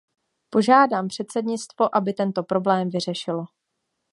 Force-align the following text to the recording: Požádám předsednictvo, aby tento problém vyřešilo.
Požádám 0.49 1.07
předsednictvo, 1.07 1.95
aby 1.95 2.13
tento 2.13 2.43
problém 2.43 2.89
vyřešilo. 2.89 3.45